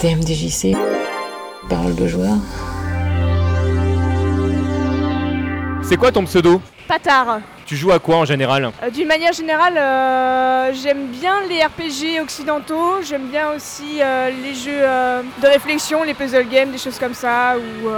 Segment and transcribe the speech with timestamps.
[0.00, 0.74] TMDJC,
[1.68, 2.38] parole de joueur.
[5.82, 6.62] C'est quoi ton pseudo?
[6.90, 7.40] Patard.
[7.66, 8.72] Tu joues à quoi en général?
[8.82, 14.56] Euh, D'une manière générale, euh, j'aime bien les RPG occidentaux, j'aime bien aussi euh, les
[14.56, 14.82] jeux
[15.40, 17.54] de réflexion, les puzzle games, des choses comme ça.
[17.56, 17.88] Ou,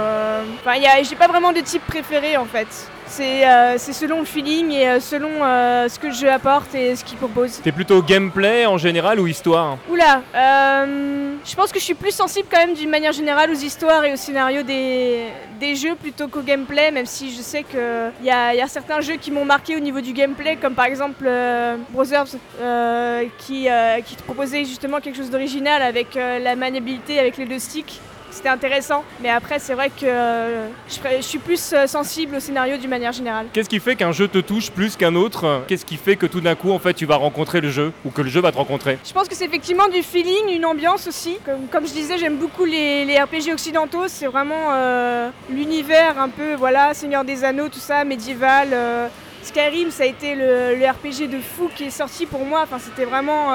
[0.61, 2.67] Enfin, j'ai pas vraiment de type préféré en fait.
[3.15, 6.95] C'est euh, selon le feeling et euh, selon euh, ce que le jeu apporte et
[6.95, 7.61] ce qu'il propose.
[7.61, 9.77] T'es plutôt gameplay en général ou histoire?
[9.87, 14.03] Oula, je pense que je suis plus sensible quand même d'une manière générale aux histoires
[14.05, 15.25] et aux scénarios des,
[15.59, 17.79] des jeux plutôt qu'au gameplay, même si je sais qu'il
[18.25, 20.85] y a, y a certains jeux qui m'ont marqué au niveau du gameplay, comme par
[20.85, 26.55] exemple euh, Brothers, euh, qui, euh, qui te proposait justement quelque chose d'original avec la
[26.55, 27.99] maniabilité avec les deux sticks.
[28.33, 32.77] C'était intéressant, mais après c'est vrai que euh, je, suis plus euh, sensible au scénario
[32.77, 33.45] d'une manière générale.
[33.53, 35.63] Qu'est-ce qui fait qu'un jeu te touche plus qu'un autre?
[35.67, 38.09] Qu'est-ce qui fait que tout d'un coup en fait tu vas rencontrer le jeu ou
[38.09, 38.97] que le jeu va te rencontrer?
[39.05, 41.37] Je pense que c'est effectivement du feeling, une ambiance aussi.
[41.45, 44.07] Comme, comme je disais, j'aime beaucoup les, les RPG occidentaux.
[44.07, 48.69] C'est vraiment euh, l'univers un peu, voilà, Seigneur des Anneaux, tout ça, médiéval.
[48.73, 49.07] euh,
[49.43, 52.61] Skyrim, ça a été le, le RPG de fou qui est sorti pour moi.
[52.63, 53.53] Enfin, c'était vraiment,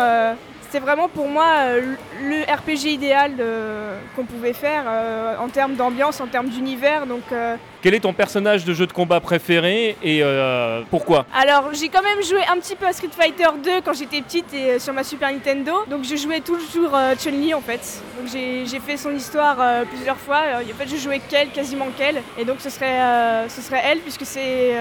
[0.70, 5.74] c'était vraiment pour moi euh, le RPG idéal de- qu'on pouvait faire euh, en termes
[5.74, 7.06] d'ambiance, en termes d'univers.
[7.06, 11.26] Donc, euh, Quel est ton personnage de jeu de combat préféré et euh, pourquoi?
[11.32, 14.52] Alors j'ai quand même joué un petit peu à Street Fighter 2 quand j'étais petite
[14.52, 15.72] et euh, sur ma Super Nintendo.
[15.88, 17.80] Donc je jouais toujours euh, Chun-Li en fait.
[18.18, 20.40] Donc j'ai fait son histoire plusieurs fois.
[20.60, 22.20] En fait je jouais qu'elle, quasiment qu'elle.
[22.36, 24.74] Et donc ce serait, ce serait elle puisque c'est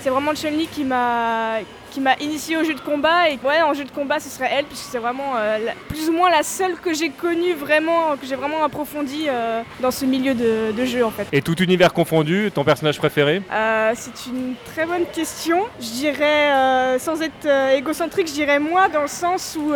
[0.00, 1.58] c'est vraiment Chun-Li qui m'a
[1.92, 4.50] qui m'a initié au jeu de combat et ouais en jeu de combat ce serait
[4.52, 8.16] elle puisque c'est vraiment euh, la- plus ou moins la seule que j'ai connue vraiment
[8.20, 11.26] que j'ai vraiment approfondie euh, dans ce milieu de, de jeu en fait.
[11.32, 13.42] Et tout univers confondu, ton personnage préféré?
[13.52, 15.64] Euh, c'est une très bonne question.
[15.80, 19.72] Je dirais, euh, sans être euh, égocentrique, je dirais moi, dans le sens où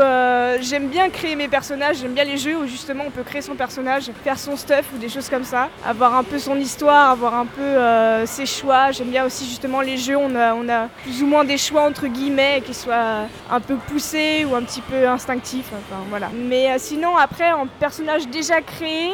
[0.61, 3.55] j'aime bien créer mes personnages, j'aime bien les jeux où justement on peut créer son
[3.55, 7.34] personnage, faire son stuff ou des choses comme ça, avoir un peu son histoire, avoir
[7.34, 8.91] un peu ses choix.
[8.92, 11.82] J'aime bien aussi justement les jeux, on a, on a plus ou moins des choix
[11.82, 15.70] entre guillemets qui soient un peu poussés ou un petit peu instinctifs.
[15.72, 16.28] Enfin, voilà.
[16.34, 19.10] Mais sinon, après, en personnage déjà créé,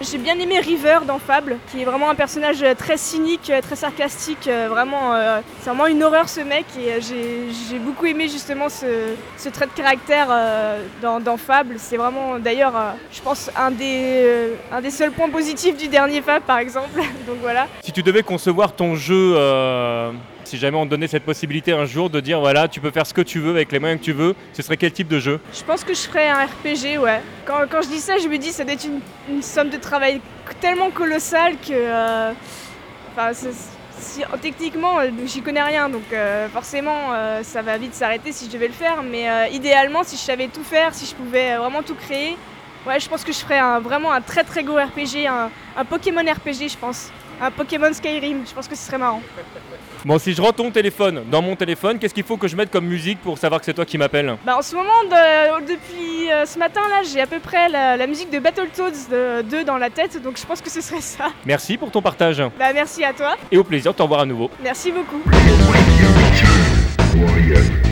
[0.00, 3.60] j'ai bien aimé River dans Fable, qui est vraiment un personnage euh, très cynique, euh,
[3.60, 4.48] très sarcastique.
[4.48, 5.12] euh, Vraiment,
[5.60, 6.64] c'est vraiment une horreur ce mec.
[6.78, 9.14] Et j'ai beaucoup aimé justement ce,
[9.50, 10.28] trait de caractère
[11.00, 11.76] dans, dans Fable.
[11.78, 12.74] C'est vraiment, d'ailleurs,
[13.12, 16.98] je pense, un des, un des seuls points positifs du dernier Fable, par exemple.
[17.26, 17.66] Donc voilà.
[17.82, 19.34] Si tu devais concevoir ton jeu,
[20.46, 23.12] si jamais on donnait cette possibilité un jour de dire voilà, tu peux faire ce
[23.12, 25.40] que tu veux avec les moyens que tu veux, ce serait quel type de jeu?
[25.52, 27.20] Je pense que je ferais un RPG, ouais.
[27.44, 28.86] Quand, quand je dis ça, je me dis ça doit être
[29.28, 30.20] une, somme de travail
[30.60, 31.72] tellement colossale que.
[31.72, 32.32] euh,
[34.40, 38.68] techniquement, euh, j'y connais rien, donc euh, forcément, ça va vite s'arrêter si je devais
[38.68, 39.02] le faire.
[39.02, 42.36] Mais idéalement, si je savais tout faire, si je pouvais vraiment tout créer,
[42.86, 46.68] ouais, je pense que je ferais vraiment un très très gros RPG, un Pokémon RPG,
[46.68, 47.10] je pense.
[47.40, 49.20] Un Pokémon Skyrim, je pense que ce serait marrant.
[50.04, 52.70] Bon, si je rends ton téléphone dans mon téléphone, qu'est-ce qu'il faut que je mette
[52.70, 54.36] comme musique pour savoir que c'est toi qui m'appelles?
[54.44, 57.96] Bah en ce moment, de- depuis euh, ce matin là, j'ai à peu près la,
[57.96, 61.00] la musique de Battletoads de 2 dans la tête, donc je pense que ce serait
[61.00, 61.26] ça.
[61.44, 64.26] Merci pour ton partage Bah merci à toi, et au plaisir de t'en voir à
[64.26, 64.50] nouveau.
[64.62, 65.20] merci beaucoup.
[67.16, 67.85] Warrior.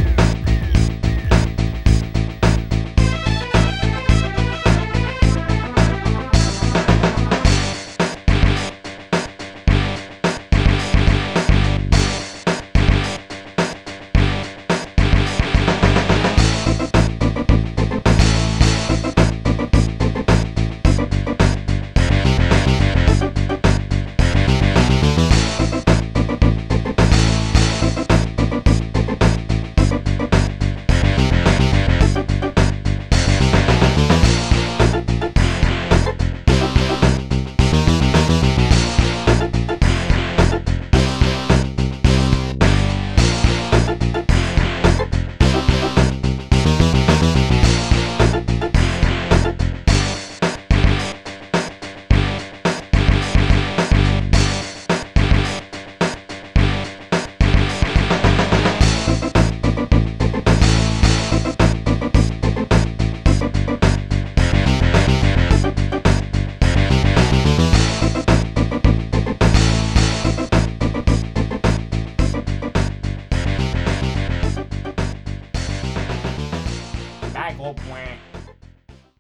[77.89, 78.04] Wow.